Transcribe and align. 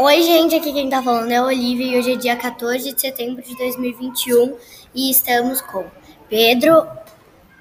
Oi, 0.00 0.22
gente, 0.22 0.54
aqui 0.54 0.72
quem 0.72 0.88
tá 0.88 1.02
falando 1.02 1.32
é 1.32 1.38
a 1.38 1.44
Olivia 1.44 1.84
e 1.84 1.98
hoje 1.98 2.12
é 2.12 2.16
dia 2.16 2.36
14 2.36 2.92
de 2.92 3.00
setembro 3.00 3.42
de 3.42 3.52
2021 3.56 4.56
e 4.94 5.10
estamos 5.10 5.60
com 5.60 5.84
Pedro, 6.28 6.86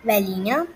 Belinha, 0.03 0.67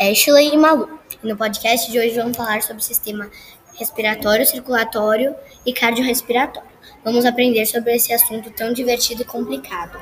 Ashley 0.00 0.54
e 0.54 0.56
Malu. 0.56 0.98
E 1.22 1.28
no 1.28 1.36
podcast 1.36 1.92
de 1.92 1.98
hoje 1.98 2.16
vamos 2.16 2.34
falar 2.34 2.62
sobre 2.62 2.80
o 2.80 2.84
sistema 2.84 3.30
respiratório, 3.74 4.46
circulatório 4.46 5.36
e 5.66 5.74
cardiorrespiratório. 5.74 6.70
Vamos 7.04 7.26
aprender 7.26 7.66
sobre 7.66 7.94
esse 7.94 8.14
assunto 8.14 8.50
tão 8.52 8.72
divertido 8.72 9.20
e 9.20 9.26
complicado. 9.26 10.00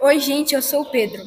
Oi, 0.00 0.18
gente, 0.18 0.54
eu 0.54 0.62
sou 0.62 0.80
o 0.80 0.90
Pedro. 0.90 1.22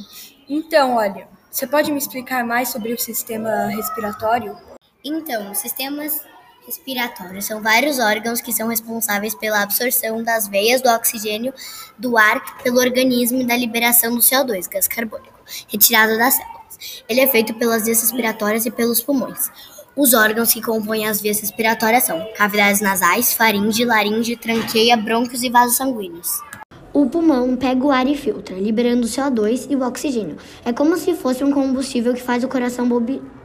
Então, 0.49 0.95
olha, 0.95 1.27
você 1.51 1.67
pode 1.67 1.91
me 1.91 1.99
explicar 1.99 2.43
mais 2.43 2.69
sobre 2.69 2.91
o 2.91 2.99
sistema 2.99 3.67
respiratório? 3.67 4.57
Então, 5.05 5.53
sistemas 5.53 6.25
respiratórios 6.67 7.45
são 7.45 7.61
vários 7.61 7.97
órgãos 7.97 8.41
que 8.41 8.51
são 8.51 8.67
responsáveis 8.67 9.33
pela 9.33 9.63
absorção 9.63 10.21
das 10.21 10.49
veias 10.49 10.81
do 10.81 10.89
oxigênio 10.89 11.53
do 11.97 12.17
ar 12.17 12.61
pelo 12.61 12.79
organismo 12.79 13.41
e 13.41 13.45
da 13.45 13.55
liberação 13.55 14.13
do 14.13 14.19
CO2, 14.19 14.69
gás 14.69 14.87
carbônico, 14.87 15.33
retirado 15.69 16.17
das 16.17 16.33
células. 16.33 17.03
Ele 17.07 17.21
é 17.21 17.27
feito 17.27 17.53
pelas 17.53 17.85
vias 17.85 18.01
respiratórias 18.01 18.65
e 18.65 18.71
pelos 18.71 19.01
pulmões. 19.01 19.49
Os 19.95 20.13
órgãos 20.13 20.53
que 20.53 20.61
compõem 20.61 21.07
as 21.07 21.21
vias 21.21 21.39
respiratórias 21.39 22.03
são 22.03 22.27
cavidades 22.35 22.81
nasais, 22.81 23.33
faringe, 23.33 23.85
laringe, 23.85 24.35
tranqueia, 24.35 24.97
brônquios 24.97 25.41
e 25.43 25.49
vasos 25.49 25.77
sanguíneos. 25.77 26.29
O 26.93 27.09
pulmão 27.09 27.55
pega 27.55 27.85
o 27.85 27.91
ar 27.91 28.07
e 28.07 28.15
filtra, 28.15 28.55
liberando 28.55 29.07
o 29.07 29.09
CO2 29.09 29.67
e 29.69 29.75
o 29.75 29.87
oxigênio. 29.87 30.37
É 30.65 30.73
como 30.73 30.97
se 30.97 31.15
fosse 31.15 31.43
um 31.43 31.51
combustível 31.51 32.13
que 32.13 32.21
faz 32.21 32.43
o 32.43 32.47
coração 32.47 32.87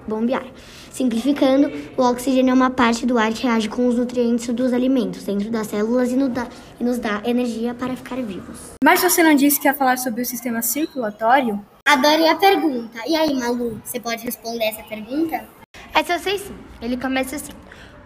bombear. 0.06 0.46
Simplificando, 0.92 1.72
o 1.96 2.02
oxigênio 2.02 2.50
é 2.50 2.54
uma 2.54 2.70
parte 2.70 3.06
do 3.06 3.16
ar 3.16 3.32
que 3.32 3.44
reage 3.46 3.66
com 3.66 3.88
os 3.88 3.96
nutrientes 3.96 4.46
dos 4.48 4.74
alimentos 4.74 5.24
dentro 5.24 5.50
das 5.50 5.68
células 5.68 6.12
e, 6.12 6.16
dá, 6.28 6.46
e 6.78 6.84
nos 6.84 6.98
dá 6.98 7.22
energia 7.24 7.72
para 7.72 7.96
ficar 7.96 8.16
vivos. 8.16 8.72
Mas 8.84 9.00
você 9.00 9.22
não 9.22 9.34
disse 9.34 9.58
que 9.58 9.66
ia 9.66 9.72
falar 9.72 9.96
sobre 9.96 10.20
o 10.20 10.26
sistema 10.26 10.60
circulatório? 10.60 11.64
Adorei 11.88 12.28
a 12.28 12.36
pergunta. 12.36 12.98
E 13.06 13.16
aí, 13.16 13.32
Malu, 13.34 13.80
você 13.82 13.98
pode 13.98 14.22
responder 14.22 14.64
essa 14.64 14.82
pergunta? 14.82 15.48
Essa 15.94 16.12
eu 16.12 16.18
sei 16.18 16.38
sim. 16.38 16.54
Ele 16.80 16.98
começa 16.98 17.36
assim. 17.36 17.52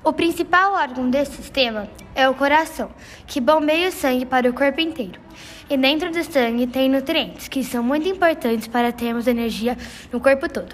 O 0.04 0.12
principal 0.12 0.74
órgão 0.74 1.10
desse 1.10 1.32
sistema 1.32 1.88
é 2.14 2.28
o 2.28 2.34
coração, 2.34 2.90
que 3.26 3.40
bombeia 3.40 3.88
o 3.88 3.92
sangue 3.92 4.24
para 4.24 4.48
o 4.48 4.52
corpo 4.52 4.80
inteiro. 4.80 5.20
E 5.68 5.76
dentro 5.76 6.12
do 6.12 6.22
sangue 6.22 6.68
tem 6.68 6.88
nutrientes, 6.88 7.48
que 7.48 7.64
são 7.64 7.82
muito 7.82 8.08
importantes 8.08 8.68
para 8.68 8.92
termos 8.92 9.26
energia 9.26 9.76
no 10.12 10.20
corpo 10.20 10.48
todo. 10.48 10.72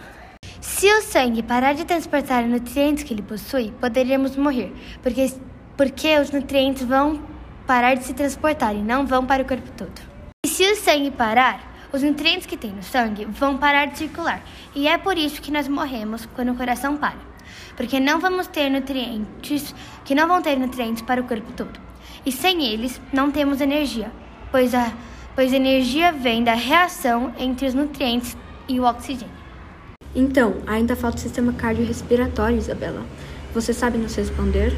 Se 0.63 0.87
o 0.87 1.03
sangue 1.03 1.43
parar 1.43 1.73
de 1.73 1.85
transportar 1.85 2.47
nutrientes 2.47 3.03
que 3.03 3.13
ele 3.13 3.21
possui, 3.21 3.73
poderíamos 3.81 4.37
morrer, 4.37 4.73
porque, 5.03 5.35
porque 5.77 6.17
os 6.21 6.31
nutrientes 6.31 6.85
vão 6.85 7.21
parar 7.67 7.95
de 7.95 8.05
se 8.05 8.15
transportar 8.15 8.73
e 8.73 8.79
não 8.79 9.05
vão 9.05 9.27
para 9.27 9.43
o 9.43 9.45
corpo 9.45 9.69
todo. 9.77 10.01
E 10.47 10.49
se 10.49 10.63
o 10.71 10.77
sangue 10.77 11.11
parar, 11.11 11.89
os 11.93 12.01
nutrientes 12.05 12.47
que 12.47 12.57
tem 12.57 12.71
no 12.71 12.83
sangue 12.85 13.25
vão 13.25 13.59
parar 13.59 13.87
de 13.87 13.99
circular. 13.99 14.41
E 14.73 14.87
é 14.87 14.97
por 14.97 15.19
isso 15.19 15.43
que 15.43 15.51
nós 15.51 15.67
morremos 15.67 16.27
quando 16.27 16.53
o 16.53 16.57
coração 16.57 16.97
para. 16.97 17.19
Porque 17.77 17.99
não 17.99 18.21
vamos 18.21 18.47
ter 18.47 18.71
nutrientes, 18.71 19.75
que 20.05 20.15
não 20.15 20.29
vão 20.29 20.41
ter 20.41 20.57
nutrientes 20.57 21.03
para 21.03 21.21
o 21.21 21.25
corpo 21.25 21.51
todo. 21.55 21.81
E 22.25 22.31
sem 22.31 22.65
eles, 22.65 23.01
não 23.13 23.33
temos 23.33 23.61
energia, 23.61 24.13
pois 24.53 24.77
a, 24.77 24.93
pois 25.35 25.53
a 25.53 25.57
energia 25.57 26.13
vem 26.13 26.45
da 26.45 26.55
reação 26.55 27.35
entre 27.37 27.67
os 27.67 27.75
nutrientes 27.75 28.37
e 28.69 28.79
o 28.79 28.85
oxigênio. 28.85 29.42
Então, 30.15 30.63
ainda 30.67 30.95
falta 30.95 31.17
o 31.17 31.21
sistema 31.21 31.55
cardiorrespiratório, 31.55 32.59
Isabela. 32.59 33.03
Você 33.55 33.73
sabe 33.73 33.97
nos 33.97 34.15
responder? 34.15 34.73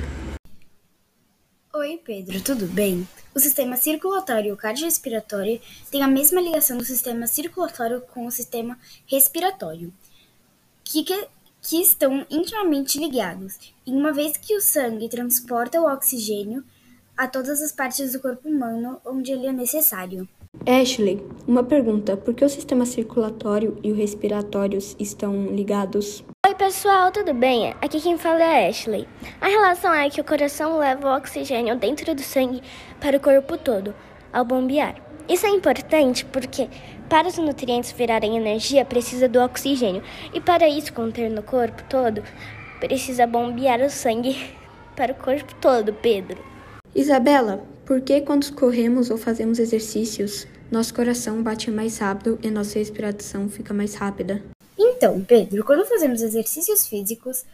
Oi, 1.74 2.00
Pedro, 2.04 2.40
tudo 2.40 2.66
bem? 2.68 3.06
O 3.34 3.40
sistema 3.40 3.76
circulatório 3.76 4.50
e 4.50 4.52
o 4.52 4.56
cardiorrespiratório 4.56 5.60
têm 5.90 6.04
a 6.04 6.08
mesma 6.08 6.40
ligação 6.40 6.78
do 6.78 6.84
sistema 6.84 7.26
circulatório 7.26 8.00
com 8.00 8.26
o 8.26 8.30
sistema 8.30 8.78
respiratório, 9.06 9.92
que, 10.84 11.02
que, 11.02 11.26
que 11.60 11.82
estão 11.82 12.24
intimamente 12.30 12.96
ligados, 12.96 13.58
e 13.84 13.90
uma 13.90 14.12
vez 14.12 14.36
que 14.36 14.56
o 14.56 14.60
sangue 14.60 15.08
transporta 15.08 15.80
o 15.80 15.92
oxigênio 15.92 16.62
a 17.16 17.26
todas 17.26 17.60
as 17.60 17.72
partes 17.72 18.12
do 18.12 18.20
corpo 18.20 18.48
humano 18.48 19.00
onde 19.04 19.32
ele 19.32 19.48
é 19.48 19.52
necessário. 19.52 20.28
Ashley, 20.66 21.22
uma 21.46 21.62
pergunta: 21.62 22.16
por 22.16 22.32
que 22.32 22.44
o 22.44 22.48
sistema 22.48 22.86
circulatório 22.86 23.76
e 23.82 23.92
o 23.92 23.94
respiratório 23.94 24.78
estão 24.98 25.46
ligados? 25.48 26.24
Oi, 26.46 26.54
pessoal, 26.54 27.12
tudo 27.12 27.34
bem? 27.34 27.74
Aqui 27.82 28.00
quem 28.00 28.16
fala 28.16 28.42
é 28.42 28.66
a 28.66 28.68
Ashley. 28.70 29.06
A 29.40 29.48
relação 29.48 29.92
é 29.92 30.08
que 30.08 30.20
o 30.20 30.24
coração 30.24 30.78
leva 30.78 31.08
o 31.08 31.16
oxigênio 31.16 31.76
dentro 31.76 32.14
do 32.14 32.22
sangue 32.22 32.62
para 33.00 33.16
o 33.16 33.20
corpo 33.20 33.58
todo, 33.58 33.94
ao 34.32 34.44
bombear. 34.44 34.96
Isso 35.28 35.46
é 35.46 35.50
importante 35.50 36.24
porque, 36.24 36.68
para 37.08 37.28
os 37.28 37.36
nutrientes 37.36 37.92
virarem 37.92 38.36
energia, 38.36 38.84
precisa 38.84 39.28
do 39.28 39.40
oxigênio, 39.40 40.02
e 40.32 40.40
para 40.40 40.68
isso 40.68 40.92
conter 40.92 41.30
no 41.30 41.42
corpo 41.42 41.82
todo, 41.88 42.22
precisa 42.80 43.26
bombear 43.26 43.80
o 43.80 43.90
sangue 43.90 44.36
para 44.96 45.12
o 45.12 45.16
corpo 45.16 45.54
todo, 45.60 45.92
Pedro. 45.92 46.38
Isabela, 46.94 47.64
por 47.86 48.00
que 48.00 48.20
quando 48.22 48.50
corremos 48.54 49.10
ou 49.10 49.18
fazemos 49.18 49.58
exercícios, 49.58 50.46
nosso 50.70 50.94
coração 50.94 51.42
bate 51.42 51.70
mais 51.70 51.98
rápido 51.98 52.38
e 52.42 52.50
nossa 52.50 52.78
respiração 52.78 53.48
fica 53.48 53.74
mais 53.74 53.94
rápida? 53.94 54.42
Então, 54.78 55.22
Pedro, 55.22 55.64
quando 55.64 55.86
fazemos 55.86 56.22
exercícios 56.22 56.86
físicos, 56.86 57.44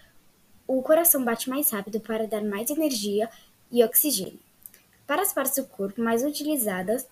o 0.67 0.81
coração 0.83 1.25
bate 1.25 1.51
mais 1.51 1.71
rápido 1.71 2.01
para 2.01 2.27
dar 2.27 2.43
mais 2.43 2.71
energia 2.71 3.29
e 3.73 3.83
oxigênio. 3.83 4.39
Para 5.07 5.23
as 5.23 5.33
partes 5.33 5.57
do 5.57 5.65
corpo 5.65 6.01
mais 6.01 6.23
utilizadas, 6.23 7.07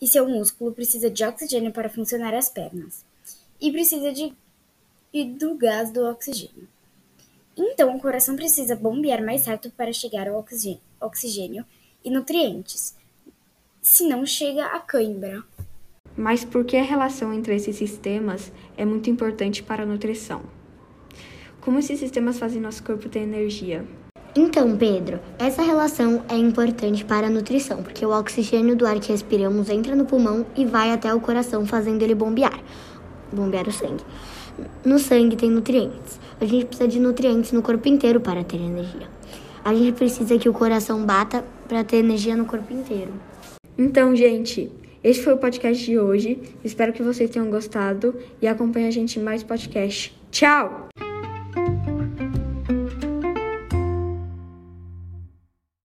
e 0.00 0.06
seu 0.06 0.28
músculo 0.28 0.72
precisa 0.72 1.10
de 1.10 1.24
oxigênio 1.24 1.72
para 1.72 1.88
funcionar 1.88 2.34
as 2.34 2.50
pernas, 2.50 3.04
e 3.60 3.72
precisa 3.72 4.12
de, 4.12 4.32
e 5.12 5.24
do 5.24 5.56
gás 5.56 5.90
do 5.90 6.04
oxigênio. 6.04 6.68
Então, 7.56 7.96
o 7.96 8.00
coração 8.00 8.36
precisa 8.36 8.76
bombear 8.76 9.24
mais 9.24 9.46
rápido 9.46 9.72
para 9.72 9.92
chegar 9.92 10.28
ao 10.28 10.38
oxigênio, 10.38 10.80
oxigênio 11.00 11.64
e 12.04 12.10
nutrientes, 12.10 12.96
senão 13.80 14.24
chega 14.26 14.66
a 14.66 14.80
cãibra. 14.80 15.42
Mas 16.16 16.44
por 16.44 16.64
que 16.64 16.76
a 16.76 16.82
relação 16.82 17.32
entre 17.32 17.54
esses 17.54 17.76
sistemas 17.76 18.52
é 18.76 18.84
muito 18.84 19.08
importante 19.08 19.62
para 19.62 19.82
a 19.82 19.86
nutrição? 19.86 20.42
Como 21.60 21.78
esses 21.78 21.98
sistemas 21.98 22.38
fazem 22.38 22.60
nosso 22.60 22.82
corpo 22.82 23.08
ter 23.08 23.20
energia? 23.20 23.84
Então, 24.34 24.76
Pedro, 24.76 25.20
essa 25.38 25.62
relação 25.62 26.24
é 26.28 26.36
importante 26.36 27.04
para 27.04 27.26
a 27.26 27.30
nutrição, 27.30 27.82
porque 27.82 28.04
o 28.04 28.10
oxigênio 28.10 28.76
do 28.76 28.86
ar 28.86 29.00
que 29.00 29.10
respiramos 29.10 29.68
entra 29.68 29.96
no 29.96 30.04
pulmão 30.04 30.46
e 30.56 30.64
vai 30.64 30.92
até 30.92 31.12
o 31.14 31.20
coração, 31.20 31.66
fazendo 31.66 32.02
ele 32.02 32.14
bombear 32.14 32.62
bombear 33.32 33.68
o 33.68 33.72
sangue. 33.72 34.04
No 34.84 34.98
sangue 34.98 35.36
tem 35.36 35.50
nutrientes. 35.50 36.18
A 36.40 36.44
gente 36.44 36.66
precisa 36.66 36.88
de 36.88 36.98
nutrientes 36.98 37.52
no 37.52 37.62
corpo 37.62 37.88
inteiro 37.88 38.20
para 38.20 38.42
ter 38.44 38.56
energia. 38.56 39.08
A 39.68 39.74
gente 39.74 39.92
precisa 39.92 40.38
que 40.38 40.48
o 40.48 40.52
coração 40.54 41.04
bata 41.04 41.44
para 41.68 41.84
ter 41.84 41.98
energia 41.98 42.34
no 42.34 42.46
corpo 42.46 42.72
inteiro. 42.72 43.12
Então, 43.76 44.16
gente, 44.16 44.72
esse 45.04 45.22
foi 45.22 45.34
o 45.34 45.36
podcast 45.36 45.84
de 45.84 45.98
hoje. 45.98 46.40
Espero 46.64 46.90
que 46.90 47.02
vocês 47.02 47.28
tenham 47.28 47.50
gostado 47.50 48.16
e 48.40 48.48
acompanhe 48.48 48.88
a 48.88 48.90
gente 48.90 49.20
em 49.20 49.22
mais 49.22 49.42
podcast. 49.42 50.18
Tchau! 50.30 50.88